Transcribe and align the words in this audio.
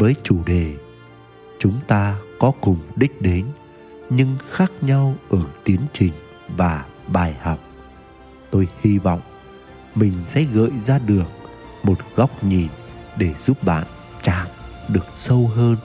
với 0.00 0.14
chủ 0.22 0.36
đề, 0.46 0.74
chúng 1.58 1.74
ta 1.86 2.16
có 2.38 2.52
cùng 2.60 2.78
đích 2.96 3.22
đến, 3.22 3.46
nhưng 4.10 4.28
khác 4.50 4.72
nhau 4.80 5.14
ở 5.28 5.38
tiến 5.64 5.80
trình 5.92 6.12
và 6.56 6.84
bài 7.12 7.36
học. 7.40 7.58
Tôi 8.50 8.68
hy 8.80 8.98
vọng 8.98 9.20
mình 9.94 10.12
sẽ 10.26 10.42
gợi 10.42 10.70
ra 10.86 10.98
được 10.98 11.26
một 11.82 11.98
góc 12.16 12.44
nhìn 12.44 12.68
để 13.18 13.34
giúp 13.46 13.64
bạn 13.64 13.86
chạm 14.22 14.46
được 14.88 15.06
sâu 15.16 15.50
hơn 15.54 15.76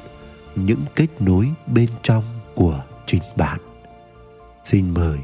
những 0.56 0.82
kết 0.96 1.08
nối 1.20 1.52
bên 1.74 1.90
trong 2.04 2.24
của 2.56 2.84
chính 3.06 3.24
bạn. 3.36 3.60
Xin 4.66 4.94
mời 4.94 5.20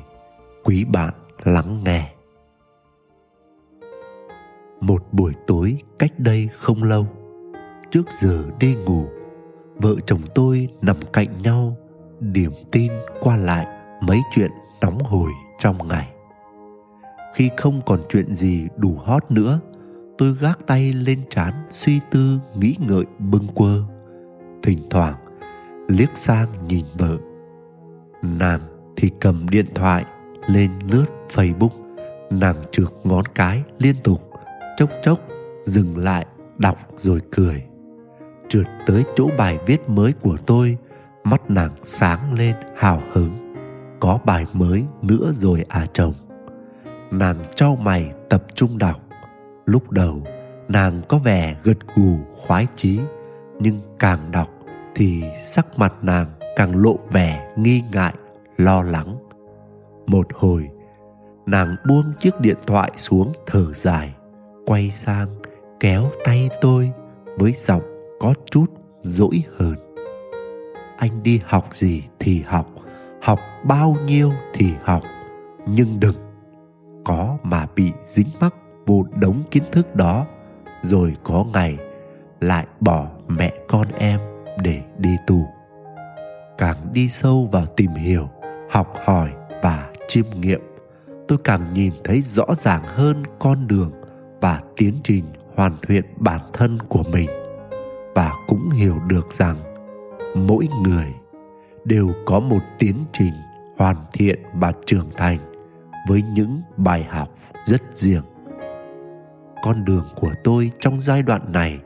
quý 0.63 0.83
bạn 0.83 1.13
lắng 1.43 1.79
nghe. 1.85 2.13
Một 4.81 5.03
buổi 5.11 5.33
tối 5.47 5.77
cách 5.99 6.11
đây 6.17 6.49
không 6.59 6.83
lâu 6.83 7.20
trước 7.91 8.05
giờ 8.21 8.43
đi 8.59 8.75
ngủ. 8.75 9.05
Vợ 9.75 9.95
chồng 10.05 10.21
tôi 10.35 10.67
nằm 10.81 10.95
cạnh 11.13 11.41
nhau 11.43 11.77
điểm 12.19 12.51
tin 12.71 12.91
qua 13.19 13.37
lại 13.37 13.67
mấy 14.01 14.21
chuyện 14.35 14.51
nóng 14.81 14.99
hổi 14.99 15.31
trong 15.59 15.87
ngày. 15.87 16.11
Khi 17.35 17.49
không 17.57 17.81
còn 17.85 17.99
chuyện 18.09 18.35
gì 18.35 18.67
đủ 18.77 18.97
hot 19.03 19.31
nữa, 19.31 19.59
tôi 20.17 20.35
gác 20.41 20.67
tay 20.67 20.93
lên 20.93 21.19
trán 21.29 21.53
suy 21.69 21.99
tư 22.11 22.39
nghĩ 22.55 22.75
ngợi 22.87 23.05
bâng 23.19 23.47
quơ. 23.55 23.83
Thỉnh 24.63 24.79
thoảng, 24.89 25.15
liếc 25.87 26.09
sang 26.15 26.47
nhìn 26.67 26.85
vợ. 26.97 27.17
Nàng 28.21 28.59
thì 28.97 29.11
cầm 29.19 29.49
điện 29.49 29.65
thoại 29.75 30.05
lên 30.47 30.71
lướt 30.91 31.05
facebook. 31.33 31.69
Nàng 32.29 32.55
trượt 32.71 32.89
ngón 33.03 33.25
cái 33.35 33.63
liên 33.79 33.95
tục, 34.03 34.31
chốc 34.77 34.89
chốc 35.03 35.19
dừng 35.65 35.97
lại, 35.97 36.25
đọc 36.57 36.77
rồi 36.97 37.19
cười 37.31 37.70
trượt 38.51 38.67
tới 38.85 39.03
chỗ 39.15 39.29
bài 39.37 39.59
viết 39.65 39.89
mới 39.89 40.13
của 40.21 40.37
tôi, 40.45 40.77
mắt 41.23 41.49
nàng 41.49 41.71
sáng 41.85 42.33
lên 42.33 42.55
hào 42.75 43.01
hứng. 43.11 43.55
Có 43.99 44.19
bài 44.25 44.45
mới 44.53 44.83
nữa 45.01 45.31
rồi 45.35 45.65
à 45.69 45.85
chồng. 45.93 46.13
Nàng 47.11 47.35
trao 47.55 47.75
mày 47.75 48.11
tập 48.29 48.43
trung 48.55 48.77
đọc. 48.77 49.01
Lúc 49.65 49.91
đầu, 49.91 50.21
nàng 50.67 51.01
có 51.09 51.17
vẻ 51.17 51.55
gật 51.63 51.77
gù, 51.95 52.17
khoái 52.37 52.67
chí, 52.75 52.99
nhưng 53.59 53.79
càng 53.99 54.19
đọc 54.31 54.49
thì 54.95 55.23
sắc 55.47 55.79
mặt 55.79 55.93
nàng 56.01 56.27
càng 56.55 56.75
lộ 56.75 56.99
vẻ 57.11 57.51
nghi 57.55 57.83
ngại, 57.91 58.13
lo 58.57 58.83
lắng. 58.83 59.17
Một 60.05 60.27
hồi, 60.33 60.69
nàng 61.45 61.75
buông 61.87 62.13
chiếc 62.19 62.39
điện 62.39 62.57
thoại 62.67 62.91
xuống 62.97 63.33
thở 63.47 63.73
dài, 63.73 64.13
quay 64.65 64.91
sang 64.91 65.27
kéo 65.79 66.09
tay 66.25 66.49
tôi 66.61 66.91
với 67.37 67.55
giọng 67.65 67.90
có 68.21 68.33
chút 68.51 68.65
dỗi 69.01 69.43
hờn 69.57 69.75
anh 70.97 71.23
đi 71.23 71.41
học 71.45 71.65
gì 71.73 72.03
thì 72.19 72.41
học 72.41 72.67
học 73.21 73.39
bao 73.63 73.95
nhiêu 74.05 74.31
thì 74.53 74.73
học. 74.83 75.03
Nhưng 75.65 75.99
đừng 75.99 76.15
có 77.03 77.37
mà 77.43 77.67
bị 77.75 77.91
dính 78.07 78.27
mắc 78.39 78.55
vô 78.85 79.05
đống 79.21 79.43
kiến 79.51 79.63
thức 79.71 79.95
đó, 79.95 80.25
rồi 80.81 81.15
có 81.23 81.45
ngày 81.53 81.77
lại 82.41 82.67
bỏ 82.79 83.07
mẹ 83.27 83.53
con 83.67 83.87
em 83.97 84.19
để 84.63 84.81
đi 84.97 85.15
tù. 85.27 85.45
Càng 86.57 86.77
đi 86.93 87.09
sâu 87.09 87.49
vào 87.51 87.65
tìm 87.65 87.91
hiểu, 87.91 88.29
học 88.69 88.93
hỏi 89.05 89.29
và 89.63 89.89
chiêm 90.07 90.25
nghiệm, 90.41 90.61
tôi 91.27 91.37
càng 91.43 91.73
nhìn 91.73 91.91
thấy 92.03 92.21
rõ 92.21 92.45
ràng 92.57 92.83
hơn 92.85 93.23
con 93.39 93.67
đường 93.67 93.91
và 94.41 94.61
tiến 94.75 94.93
trình 95.03 95.23
hoàn 95.55 95.73
thiện 95.87 96.05
bản 96.17 96.39
thân 96.53 96.77
của 96.89 97.03
mình 97.11 97.29
và 98.15 98.33
cũng 98.47 98.69
hiểu 98.69 98.99
được 99.07 99.37
rằng 99.37 99.55
mỗi 100.35 100.67
người 100.83 101.15
đều 101.85 102.09
có 102.25 102.39
một 102.39 102.59
tiến 102.79 102.95
trình 103.13 103.33
hoàn 103.77 103.95
thiện 104.13 104.39
và 104.53 104.73
trưởng 104.85 105.09
thành 105.17 105.39
với 106.07 106.21
những 106.21 106.61
bài 106.77 107.03
học 107.03 107.29
rất 107.65 107.81
riêng. 107.95 108.23
Con 109.63 109.85
đường 109.85 110.05
của 110.15 110.31
tôi 110.43 110.71
trong 110.79 110.99
giai 110.99 111.21
đoạn 111.21 111.51
này 111.51 111.79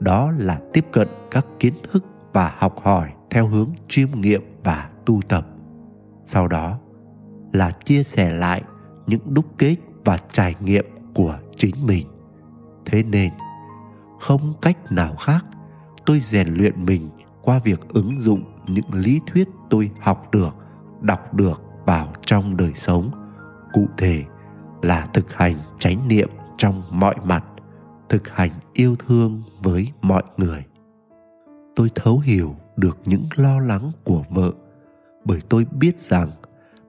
đó 0.00 0.32
là 0.38 0.60
tiếp 0.72 0.84
cận 0.92 1.08
các 1.30 1.46
kiến 1.58 1.74
thức 1.92 2.04
và 2.32 2.54
học 2.58 2.80
hỏi 2.82 3.12
theo 3.30 3.46
hướng 3.46 3.70
chiêm 3.88 4.08
nghiệm 4.20 4.42
và 4.64 4.90
tu 5.06 5.20
tập. 5.28 5.46
Sau 6.24 6.48
đó 6.48 6.78
là 7.52 7.70
chia 7.70 8.02
sẻ 8.02 8.32
lại 8.32 8.62
những 9.06 9.34
đúc 9.34 9.44
kết 9.58 9.76
và 10.04 10.18
trải 10.32 10.54
nghiệm 10.60 10.86
của 11.14 11.38
chính 11.56 11.74
mình. 11.86 12.06
Thế 12.86 13.02
nên 13.02 13.30
không 14.20 14.54
cách 14.62 14.92
nào 14.92 15.16
khác 15.16 15.44
tôi 16.08 16.20
rèn 16.20 16.54
luyện 16.54 16.84
mình 16.84 17.08
qua 17.42 17.60
việc 17.64 17.80
ứng 17.88 18.20
dụng 18.20 18.42
những 18.66 18.84
lý 18.92 19.20
thuyết 19.26 19.48
tôi 19.70 19.90
học 20.00 20.30
được, 20.32 20.54
đọc 21.00 21.34
được 21.34 21.62
vào 21.86 22.12
trong 22.26 22.56
đời 22.56 22.72
sống. 22.76 23.10
Cụ 23.72 23.86
thể 23.96 24.24
là 24.82 25.06
thực 25.14 25.32
hành 25.32 25.56
chánh 25.78 26.08
niệm 26.08 26.28
trong 26.56 26.82
mọi 26.90 27.14
mặt, 27.24 27.44
thực 28.08 28.28
hành 28.28 28.50
yêu 28.72 28.96
thương 28.96 29.42
với 29.62 29.88
mọi 30.02 30.22
người. 30.36 30.64
Tôi 31.76 31.90
thấu 31.94 32.18
hiểu 32.18 32.56
được 32.76 32.98
những 33.04 33.24
lo 33.36 33.60
lắng 33.60 33.92
của 34.04 34.24
vợ, 34.30 34.52
bởi 35.24 35.38
tôi 35.48 35.66
biết 35.78 35.98
rằng 35.98 36.30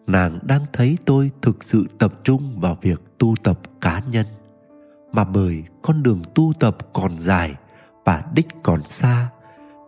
nàng 0.07 0.40
đang 0.44 0.66
thấy 0.74 0.97
tôi 1.06 1.31
thực 1.41 1.63
sự 1.63 1.86
tập 2.00 2.13
trung 2.24 2.59
vào 2.59 2.78
việc 2.81 3.01
tu 3.18 3.36
tập 3.44 3.59
cá 3.81 4.03
nhân. 4.12 4.25
Mà 5.12 5.24
bởi 5.24 5.63
con 5.81 6.03
đường 6.03 6.22
tu 6.36 6.53
tập 6.59 6.78
còn 6.94 7.18
dài 7.18 7.56
và 8.09 8.24
đích 8.34 8.47
còn 8.64 8.84
xa, 8.84 9.30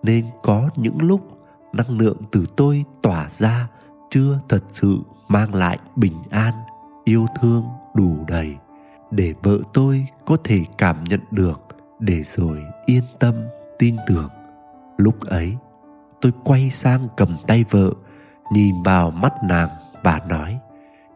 nên 0.04 0.26
có 0.44 0.70
những 0.76 1.02
lúc 1.02 1.22
năng 1.74 1.90
lượng 2.00 2.18
từ 2.32 2.46
tôi 2.58 2.86
tỏa 3.02 3.30
ra 3.38 3.68
chưa 4.12 4.40
thật 4.50 4.64
sự 4.72 5.00
mang 5.28 5.56
lại 5.56 5.78
bình 5.96 6.14
an, 6.30 6.54
yêu 7.04 7.26
thương 7.42 7.64
đủ 7.96 8.26
đầy, 8.28 8.56
để 9.12 9.34
vợ 9.44 9.58
tôi 9.74 10.06
có 10.26 10.38
thể 10.44 10.60
cảm 10.78 11.04
nhận 11.04 11.20
được, 11.32 11.62
để 12.00 12.24
rồi 12.36 12.64
yên 12.86 13.04
tâm 13.20 13.36
tin 13.80 13.96
tưởng. 14.08 14.30
Lúc 14.98 15.20
ấy, 15.20 15.58
tôi 16.22 16.32
quay 16.44 16.70
sang 16.70 17.08
cầm 17.18 17.38
tay 17.48 17.66
vợ, 17.70 17.94
nhìn 18.54 18.84
vào 18.84 19.12
mắt 19.12 19.34
nàng 19.44 19.70
và 20.04 20.20
nói, 20.30 20.60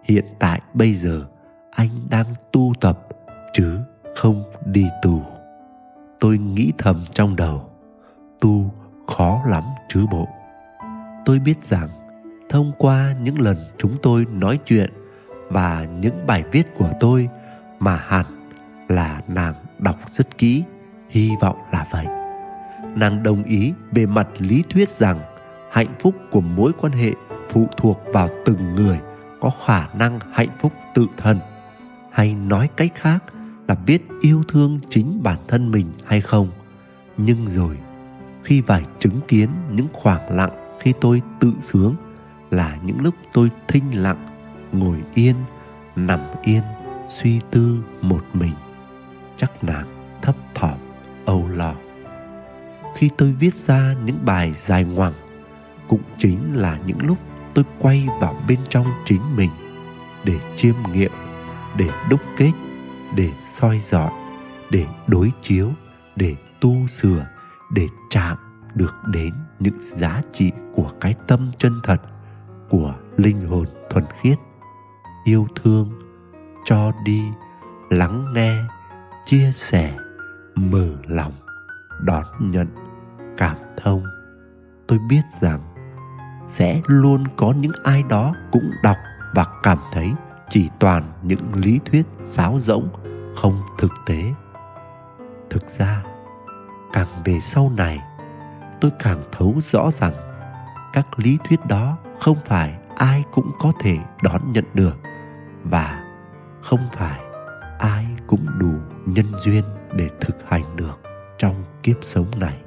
hiện 0.04 0.26
tại 0.40 0.62
bây 0.74 0.96
giờ 0.96 1.26
anh 1.72 1.90
đang 2.10 2.28
tu 2.52 2.74
tập, 2.82 3.08
chứ 3.54 3.80
không 4.16 4.44
đi 4.66 4.88
tù 5.02 5.22
tôi 6.20 6.38
nghĩ 6.38 6.72
thầm 6.78 6.96
trong 7.12 7.36
đầu, 7.36 7.70
tu 8.42 8.74
khó 9.08 9.42
lắm 9.48 9.64
chứ 9.90 10.06
bộ. 10.12 10.28
Tôi 11.26 11.40
biết 11.40 11.70
rằng, 11.70 11.90
thông 12.50 12.72
qua 12.78 13.16
những 13.22 13.40
lần 13.40 13.58
chúng 13.78 13.98
tôi 14.02 14.26
nói 14.32 14.60
chuyện 14.66 14.90
và 15.50 15.86
những 16.00 16.26
bài 16.28 16.44
viết 16.52 16.64
của 16.78 16.90
tôi 17.00 17.30
mà 17.80 17.96
hẳn 17.96 18.26
là 18.88 19.22
nàng 19.28 19.54
đọc 19.80 19.96
rất 20.14 20.38
kỹ, 20.38 20.64
hy 21.10 21.32
vọng 21.42 21.58
là 21.72 21.88
vậy. 21.92 22.06
Nàng 22.96 23.24
đồng 23.24 23.44
ý 23.44 23.74
về 23.92 24.06
mặt 24.06 24.28
lý 24.38 24.64
thuyết 24.70 24.90
rằng 24.90 25.20
hạnh 25.72 25.96
phúc 26.00 26.16
của 26.32 26.42
mối 26.42 26.72
quan 26.82 26.94
hệ 26.94 27.12
phụ 27.50 27.68
thuộc 27.78 28.02
vào 28.14 28.28
từng 28.46 28.76
người 28.76 29.00
có 29.42 29.52
khả 29.66 29.88
năng 29.94 30.20
hạnh 30.32 30.58
phúc 30.60 30.72
tự 30.94 31.08
thân. 31.18 31.40
Hay 32.12 32.34
nói 32.34 32.70
cách 32.76 32.92
khác 32.96 33.24
là 33.68 33.76
biết 33.76 34.02
yêu 34.22 34.44
thương 34.48 34.80
chính 34.90 35.24
bản 35.24 35.40
thân 35.48 35.72
mình 35.72 35.88
hay 36.06 36.22
không. 36.22 36.50
Nhưng 37.18 37.46
rồi, 37.46 37.78
khi 38.44 38.62
phải 38.62 38.84
chứng 39.00 39.20
kiến 39.28 39.50
những 39.72 39.88
khoảng 39.94 40.36
lặng 40.36 40.78
khi 40.80 40.94
tôi 41.02 41.22
tự 41.40 41.54
sướng 41.62 41.96
là 42.50 42.78
những 42.84 43.02
lúc 43.02 43.16
tôi 43.34 43.52
thinh 43.68 44.04
lặng, 44.04 44.28
ngồi 44.72 44.98
yên, 45.14 45.36
nằm 45.96 46.20
yên, 46.44 46.62
suy 47.10 47.40
tư 47.52 47.84
một 48.02 48.24
mình. 48.34 48.54
Chắc 49.38 49.64
nàng 49.64 49.88
thấp 50.22 50.36
thỏm, 50.56 50.78
âu 51.26 51.48
lo. 51.48 51.76
Khi 52.96 53.10
tôi 53.18 53.32
viết 53.32 53.56
ra 53.56 53.96
những 54.06 54.18
bài 54.26 54.54
dài 54.66 54.84
ngoằng, 54.84 55.14
cũng 55.88 56.02
chính 56.18 56.54
là 56.54 56.80
những 56.86 57.06
lúc 57.06 57.18
tôi 57.54 57.66
quay 57.80 58.08
vào 58.20 58.36
bên 58.48 58.60
trong 58.70 58.86
chính 59.06 59.22
mình 59.36 59.50
để 60.24 60.40
chiêm 60.56 60.76
nghiệm, 60.94 61.12
để 61.78 61.90
đúc 62.10 62.22
kết, 62.38 62.52
để 63.16 63.30
soi 63.60 63.82
dọi, 63.90 64.12
để 64.72 64.86
đối 65.08 65.32
chiếu, 65.42 65.72
để 66.16 66.36
tu 66.62 66.76
sửa, 67.02 67.26
để 67.72 67.88
chạm 68.10 68.38
được 68.76 68.96
đến 69.08 69.34
những 69.60 69.78
giá 69.80 70.22
trị 70.34 70.52
của 70.74 70.90
cái 71.02 71.16
tâm 71.28 71.52
chân 71.58 71.74
thật 71.84 72.02
của 72.70 72.96
linh 73.18 73.48
hồn 73.48 73.66
thuần 73.90 74.06
khiết. 74.22 74.38
Yêu 75.24 75.48
thương, 75.56 75.90
cho 76.66 76.92
đi, 77.06 77.24
lắng 77.90 78.34
nghe, 78.34 78.56
chia 79.26 79.52
sẻ, 79.56 79.98
mở 80.56 80.88
lòng, 81.08 81.34
đón 82.02 82.26
nhận, 82.40 82.68
cảm 83.38 83.58
thông. 83.78 84.04
Tôi 84.88 85.00
biết 85.10 85.22
rằng 85.42 85.60
sẽ 86.48 86.82
luôn 86.86 87.24
có 87.36 87.54
những 87.60 87.72
ai 87.84 88.04
đó 88.04 88.34
cũng 88.52 88.72
đọc 88.84 88.98
và 89.34 89.46
cảm 89.64 89.78
thấy 89.92 90.14
chỉ 90.50 90.70
toàn 90.80 91.04
những 91.24 91.54
lý 91.56 91.80
thuyết 91.86 92.06
sáo 92.24 92.60
rỗng 92.62 92.90
không 93.36 93.62
thực 93.78 93.92
tế. 94.06 94.34
Thực 95.50 95.78
ra, 95.78 96.04
càng 96.94 97.08
về 97.26 97.40
sau 97.40 97.72
này, 97.78 98.00
tôi 98.82 98.92
càng 99.00 99.24
thấu 99.32 99.56
rõ 99.72 99.92
rằng 99.92 100.14
các 100.94 101.20
lý 101.20 101.38
thuyết 101.44 101.60
đó 101.66 101.98
không 102.20 102.38
phải 102.46 102.80
ai 102.96 103.24
cũng 103.32 103.52
có 103.60 103.72
thể 103.80 103.98
đón 104.24 104.52
nhận 104.52 104.66
được 104.74 104.98
và 105.64 106.04
không 106.62 106.88
phải 106.94 107.20
ai 107.80 108.06
cũng 108.28 108.46
đủ 108.60 108.74
nhân 109.06 109.26
duyên 109.40 109.64
để 109.96 110.10
thực 110.22 110.36
hành 110.48 110.76
được 110.76 111.00
trong 111.38 111.64
kiếp 111.84 111.96
sống 112.02 112.28
này. 112.40 112.62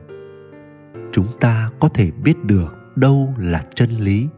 Chúng 1.12 1.26
ta 1.40 1.70
có 1.80 1.88
thể 1.88 2.10
biết 2.10 2.44
được 2.44 2.96
đâu 2.96 3.34
là 3.38 3.64
chân 3.74 3.90
lý, 3.90 4.28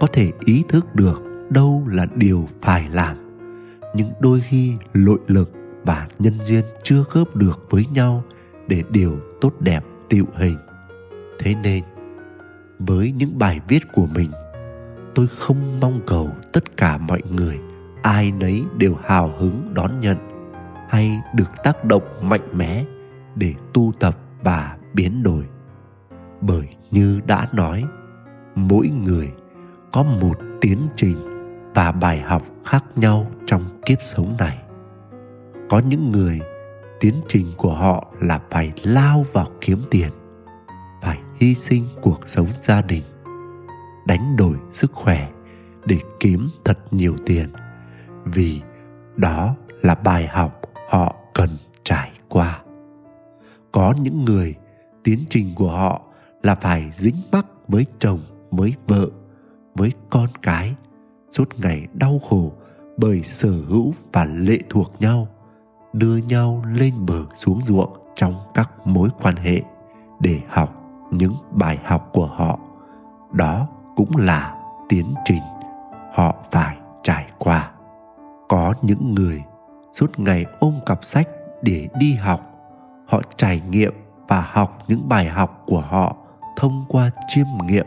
có 0.00 0.06
thể 0.06 0.32
ý 0.44 0.64
thức 0.68 0.94
được 0.94 1.22
đâu 1.50 1.84
là 1.86 2.06
điều 2.14 2.48
phải 2.62 2.88
làm, 2.88 3.16
nhưng 3.94 4.10
đôi 4.20 4.40
khi 4.40 4.74
nội 4.94 5.18
lực 5.26 5.52
và 5.84 6.08
nhân 6.18 6.34
duyên 6.44 6.64
chưa 6.82 7.02
khớp 7.02 7.36
được 7.36 7.66
với 7.70 7.86
nhau 7.92 8.24
để 8.68 8.82
điều 8.90 9.18
tốt 9.40 9.52
đẹp 9.60 9.84
tiệu 10.08 10.26
hình. 10.34 10.58
Thế 11.38 11.54
nên, 11.54 11.84
với 12.78 13.12
những 13.12 13.38
bài 13.38 13.60
viết 13.68 13.82
của 13.92 14.06
mình, 14.06 14.30
tôi 15.14 15.26
không 15.38 15.80
mong 15.80 16.00
cầu 16.06 16.30
tất 16.52 16.76
cả 16.76 16.96
mọi 16.98 17.22
người, 17.30 17.58
ai 18.02 18.32
nấy 18.32 18.64
đều 18.76 18.96
hào 19.04 19.32
hứng 19.38 19.74
đón 19.74 20.00
nhận 20.00 20.16
hay 20.88 21.20
được 21.34 21.50
tác 21.64 21.84
động 21.84 22.02
mạnh 22.20 22.48
mẽ 22.52 22.84
để 23.34 23.54
tu 23.72 23.92
tập 24.00 24.18
và 24.42 24.76
biến 24.92 25.22
đổi. 25.22 25.44
Bởi 26.40 26.68
như 26.90 27.20
đã 27.26 27.48
nói, 27.52 27.84
mỗi 28.54 28.88
người 28.88 29.32
có 29.92 30.02
một 30.02 30.38
tiến 30.60 30.78
trình 30.96 31.16
và 31.74 31.92
bài 31.92 32.20
học 32.20 32.42
khác 32.64 32.84
nhau 32.96 33.26
trong 33.46 33.80
kiếp 33.86 33.98
sống 34.02 34.36
này 34.38 34.63
có 35.74 35.80
những 35.88 36.10
người, 36.10 36.40
tiến 37.00 37.14
trình 37.28 37.46
của 37.56 37.74
họ 37.74 38.06
là 38.20 38.40
phải 38.50 38.72
lao 38.82 39.24
vào 39.32 39.46
kiếm 39.60 39.78
tiền, 39.90 40.12
phải 41.02 41.18
hy 41.40 41.54
sinh 41.54 41.84
cuộc 42.02 42.20
sống 42.28 42.48
gia 42.60 42.82
đình, 42.82 43.02
đánh 44.06 44.36
đổi 44.36 44.56
sức 44.72 44.92
khỏe 44.92 45.30
để 45.86 45.98
kiếm 46.20 46.48
thật 46.64 46.78
nhiều 46.90 47.16
tiền. 47.26 47.48
Vì 48.24 48.60
đó 49.16 49.54
là 49.82 49.94
bài 49.94 50.26
học 50.26 50.60
họ 50.90 51.16
cần 51.34 51.50
trải 51.84 52.10
qua. 52.28 52.62
Có 53.72 53.94
những 54.00 54.24
người, 54.24 54.54
tiến 55.04 55.18
trình 55.30 55.52
của 55.54 55.70
họ 55.70 56.02
là 56.42 56.54
phải 56.54 56.90
dính 56.96 57.20
mắc 57.32 57.46
với 57.68 57.86
chồng, 57.98 58.20
với 58.50 58.74
vợ, 58.86 59.08
với 59.74 59.92
con 60.10 60.28
cái, 60.42 60.74
suốt 61.30 61.48
ngày 61.58 61.86
đau 61.92 62.20
khổ 62.28 62.52
bởi 62.96 63.22
sở 63.22 63.52
hữu 63.68 63.94
và 64.12 64.24
lệ 64.24 64.58
thuộc 64.70 64.92
nhau 65.00 65.28
đưa 65.94 66.16
nhau 66.16 66.62
lên 66.66 67.06
bờ 67.06 67.24
xuống 67.36 67.60
ruộng 67.66 67.92
trong 68.14 68.34
các 68.54 68.70
mối 68.84 69.08
quan 69.22 69.36
hệ 69.36 69.62
để 70.20 70.40
học 70.48 70.74
những 71.10 71.34
bài 71.50 71.78
học 71.84 72.08
của 72.12 72.26
họ. 72.26 72.58
Đó 73.32 73.66
cũng 73.96 74.16
là 74.16 74.56
tiến 74.88 75.14
trình 75.24 75.42
họ 76.14 76.34
phải 76.50 76.76
trải 77.02 77.26
qua. 77.38 77.70
Có 78.48 78.74
những 78.82 79.14
người 79.14 79.42
suốt 79.92 80.18
ngày 80.18 80.46
ôm 80.60 80.74
cặp 80.86 81.04
sách 81.04 81.28
để 81.62 81.88
đi 81.98 82.14
học, 82.14 82.40
họ 83.06 83.20
trải 83.36 83.62
nghiệm 83.68 83.92
và 84.28 84.40
học 84.52 84.78
những 84.88 85.08
bài 85.08 85.28
học 85.28 85.62
của 85.66 85.80
họ 85.80 86.16
thông 86.56 86.84
qua 86.88 87.10
chiêm 87.28 87.46
nghiệm, 87.64 87.86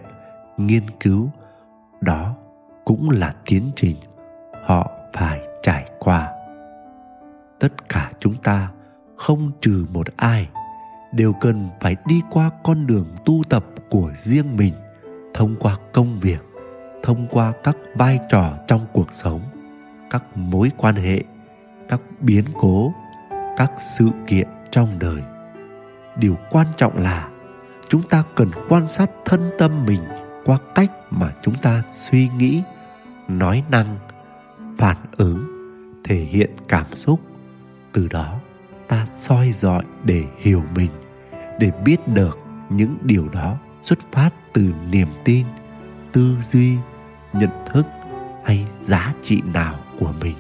nghiên 0.58 0.84
cứu. 1.00 1.30
Đó 2.02 2.34
cũng 2.86 3.10
là 3.10 3.34
tiến 3.46 3.72
trình 3.76 3.96
họ 4.66 4.92
phải 5.14 5.42
trải 5.64 5.90
qua 6.00 6.37
tất 7.60 7.90
cả 7.90 8.12
chúng 8.20 8.36
ta 8.36 8.72
không 9.16 9.52
trừ 9.62 9.86
một 9.94 10.08
ai, 10.16 10.50
đều 11.12 11.34
cần 11.42 11.70
phải 11.82 11.96
đi 12.06 12.22
qua 12.30 12.50
con 12.64 12.88
đường 12.88 13.08
tu 13.26 13.44
tập 13.50 13.66
của 13.90 14.12
riêng 14.24 14.56
mình, 14.56 14.74
thông 15.34 15.56
qua 15.60 15.78
công 15.94 16.20
việc, 16.20 16.42
thông 17.04 17.28
qua 17.32 17.54
các 17.64 17.78
vai 17.96 18.20
trò 18.30 18.54
trong 18.68 18.86
cuộc 18.94 19.08
sống, 19.14 19.42
các 20.10 20.24
mối 20.38 20.72
quan 20.78 20.96
hệ, 20.96 21.24
các 21.90 22.02
biến 22.20 22.46
cố, 22.54 22.94
các 23.58 23.72
sự 23.98 24.10
kiện 24.28 24.48
trong 24.72 25.00
đời. 25.00 25.22
Điều 26.16 26.36
quan 26.52 26.68
trọng 26.78 26.98
là 26.98 27.30
chúng 27.90 28.02
ta 28.02 28.24
cần 28.36 28.50
quan 28.70 28.88
sát 28.88 29.12
thân 29.26 29.50
tâm 29.60 29.86
mình 29.86 30.02
qua 30.46 30.58
cách 30.76 30.92
mà 31.10 31.34
chúng 31.42 31.56
ta 31.56 31.84
suy 32.10 32.30
nghĩ, 32.30 32.62
nói 33.28 33.64
năng, 33.72 33.98
phản 34.78 34.98
ứng, 35.18 35.48
thể 36.04 36.16
hiện 36.16 36.52
cảm 36.68 36.86
xúc 36.96 37.20
từ 37.98 38.08
đó, 38.08 38.40
ta 38.88 39.08
soi 39.16 39.52
dọi 39.52 39.84
để 40.04 40.24
hiểu 40.38 40.64
mình, 40.76 40.92
để 41.60 41.72
biết 41.86 42.08
được 42.08 42.40
những 42.70 42.98
điều 43.04 43.28
đó 43.34 43.58
xuất 43.84 44.00
phát 44.12 44.30
từ 44.54 44.74
niềm 44.92 45.08
tin, 45.26 45.46
tư 46.12 46.36
duy, 46.52 46.78
nhận 47.34 47.50
thức 47.74 47.86
hay 48.46 48.66
giá 48.84 49.14
trị 49.24 49.42
nào 49.54 49.80
của 50.00 50.14
mình. 50.22 50.36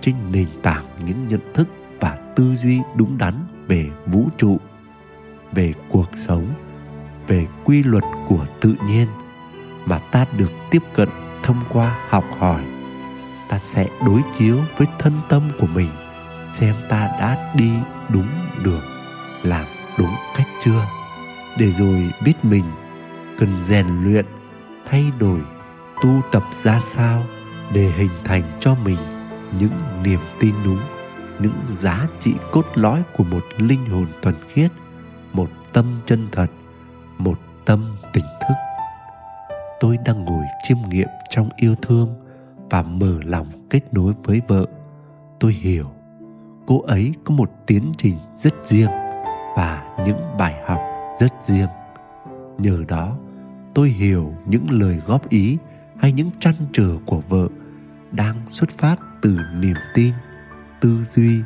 Trên 0.00 0.14
nền 0.30 0.48
tảng 0.62 0.84
những 1.06 1.28
nhận 1.28 1.40
thức 1.54 1.68
và 2.00 2.18
tư 2.36 2.56
duy 2.56 2.80
đúng 2.96 3.18
đắn 3.18 3.34
về 3.66 3.90
vũ 4.06 4.28
trụ, 4.38 4.58
về 5.52 5.74
cuộc 5.88 6.08
sống, 6.26 6.46
về 7.26 7.46
quy 7.64 7.82
luật 7.82 8.04
của 8.28 8.46
tự 8.60 8.74
nhiên 8.86 9.08
mà 9.84 9.98
ta 9.98 10.26
được 10.38 10.50
tiếp 10.70 10.82
cận 10.94 11.08
thông 11.42 11.60
qua 11.72 11.98
học 12.08 12.24
hỏi, 12.38 12.62
ta 13.48 13.58
sẽ 13.58 13.88
đối 14.06 14.20
chiếu 14.38 14.58
với 14.76 14.88
thân 14.98 15.12
tâm 15.28 15.42
của 15.60 15.66
mình 15.66 15.90
xem 16.58 16.74
ta 16.88 17.06
đã 17.20 17.52
đi 17.56 17.72
đúng 18.08 18.28
đường, 18.64 18.82
làm 19.42 19.66
đúng 19.98 20.14
cách 20.36 20.46
chưa? 20.64 20.84
Để 21.58 21.72
rồi 21.72 22.10
biết 22.24 22.44
mình 22.44 22.64
cần 23.38 23.62
rèn 23.62 23.86
luyện, 24.04 24.24
thay 24.86 25.04
đổi, 25.18 25.40
tu 26.02 26.20
tập 26.32 26.42
ra 26.62 26.80
sao 26.86 27.22
để 27.72 27.92
hình 27.96 28.10
thành 28.24 28.42
cho 28.60 28.74
mình 28.74 28.98
những 29.58 29.72
niềm 30.04 30.20
tin 30.40 30.54
đúng, 30.64 30.80
những 31.38 31.54
giá 31.78 32.06
trị 32.20 32.34
cốt 32.52 32.66
lõi 32.74 33.02
của 33.16 33.24
một 33.24 33.44
linh 33.58 33.86
hồn 33.86 34.06
thuần 34.22 34.34
khiết, 34.52 34.70
một 35.32 35.48
tâm 35.72 36.00
chân 36.06 36.28
thật, 36.32 36.46
một 37.18 37.38
tâm 37.64 37.96
tỉnh 38.12 38.24
thức. 38.40 38.54
Tôi 39.80 39.98
đang 40.04 40.24
ngồi 40.24 40.44
chiêm 40.68 40.76
nghiệm 40.88 41.08
trong 41.30 41.48
yêu 41.56 41.74
thương 41.82 42.14
và 42.70 42.82
mở 42.82 43.12
lòng 43.24 43.46
kết 43.70 43.94
nối 43.94 44.12
với 44.24 44.40
vợ. 44.48 44.66
Tôi 45.40 45.52
hiểu 45.52 45.90
cô 46.66 46.80
ấy 46.80 47.14
có 47.24 47.34
một 47.34 47.50
tiến 47.66 47.92
trình 47.98 48.16
rất 48.34 48.54
riêng 48.64 48.90
và 49.56 49.96
những 50.06 50.18
bài 50.38 50.54
học 50.66 50.80
rất 51.20 51.32
riêng. 51.46 51.68
Nhờ 52.58 52.84
đó, 52.88 53.16
tôi 53.74 53.88
hiểu 53.88 54.34
những 54.46 54.66
lời 54.70 55.00
góp 55.06 55.28
ý 55.28 55.58
hay 55.96 56.12
những 56.12 56.30
trăn 56.40 56.54
trở 56.72 56.88
của 57.06 57.22
vợ 57.28 57.48
đang 58.12 58.36
xuất 58.50 58.70
phát 58.70 58.96
từ 59.22 59.38
niềm 59.60 59.76
tin, 59.94 60.12
tư 60.80 61.04
duy 61.14 61.40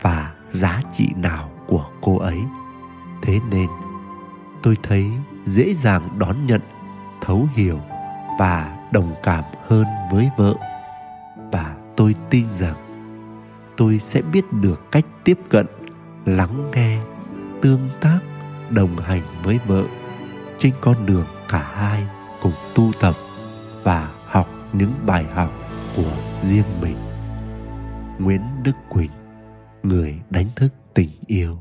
và 0.00 0.32
giá 0.52 0.82
trị 0.96 1.08
nào 1.16 1.50
của 1.66 1.86
cô 2.00 2.18
ấy. 2.18 2.38
Thế 3.22 3.38
nên, 3.50 3.66
tôi 4.62 4.76
thấy 4.82 5.06
dễ 5.46 5.74
dàng 5.74 6.08
đón 6.18 6.46
nhận, 6.46 6.60
thấu 7.20 7.48
hiểu 7.54 7.80
và 8.38 8.76
đồng 8.92 9.14
cảm 9.22 9.44
hơn 9.66 9.84
với 10.12 10.30
vợ. 10.36 10.54
Và 11.52 11.76
tôi 11.96 12.14
tin 12.30 12.46
rằng 12.58 12.83
tôi 13.76 14.00
sẽ 14.04 14.22
biết 14.22 14.44
được 14.52 14.80
cách 14.90 15.04
tiếp 15.24 15.38
cận, 15.48 15.66
lắng 16.26 16.70
nghe, 16.74 17.00
tương 17.62 17.88
tác, 18.00 18.18
đồng 18.70 18.96
hành 18.96 19.22
với 19.42 19.58
vợ 19.66 19.84
trên 20.58 20.72
con 20.80 21.06
đường 21.06 21.26
cả 21.48 21.70
hai 21.74 22.06
cùng 22.42 22.52
tu 22.74 22.90
tập 23.00 23.14
và 23.82 24.10
học 24.26 24.48
những 24.72 24.92
bài 25.06 25.24
học 25.34 25.52
của 25.96 26.12
riêng 26.42 26.80
mình. 26.82 26.96
Nguyễn 28.18 28.40
đức 28.62 28.72
quỳnh, 28.88 29.10
người 29.82 30.20
đánh 30.30 30.46
thức 30.56 30.68
tình 30.94 31.10
yêu. 31.26 31.58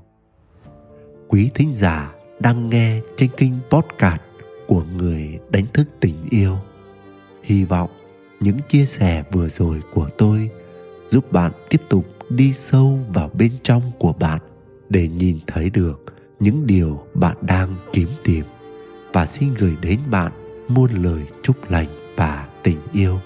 Quý 1.27 1.50
thính 1.53 1.74
giả 1.75 2.12
đang 2.39 2.70
nghe 2.70 3.01
trên 3.17 3.29
kênh 3.38 3.53
podcast 3.70 4.22
của 4.67 4.84
người 4.98 5.39
đánh 5.50 5.65
thức 5.74 5.88
tình 6.00 6.15
yêu. 6.29 6.58
Hy 7.43 7.63
vọng 7.63 7.89
những 8.39 8.60
chia 8.67 8.86
sẻ 8.86 9.24
vừa 9.32 9.50
rồi 9.50 9.82
của 9.93 10.10
tôi 10.17 10.50
giúp 11.12 11.31
bạn 11.31 11.51
tiếp 11.69 11.81
tục 11.89 12.05
đi 12.29 12.53
sâu 12.53 13.00
vào 13.13 13.29
bên 13.33 13.51
trong 13.63 13.91
của 14.00 14.13
bạn 14.13 14.39
để 14.89 15.07
nhìn 15.07 15.39
thấy 15.48 15.69
được 15.69 16.03
những 16.39 16.67
điều 16.67 17.07
bạn 17.13 17.38
đang 17.41 17.75
kiếm 17.93 18.07
tìm. 18.24 18.45
Và 19.13 19.25
xin 19.25 19.53
gửi 19.53 19.75
đến 19.81 20.00
bạn 20.12 20.31
muôn 20.67 20.91
lời 21.03 21.22
chúc 21.43 21.72
lành 21.72 21.88
và 22.15 22.48
tình 22.63 22.79
yêu. 22.93 23.19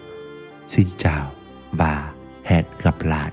Xin 0.68 0.88
chào 0.98 1.32
và 1.72 2.14
hẹn 2.44 2.66
gặp 2.84 2.96
lại. 3.02 3.32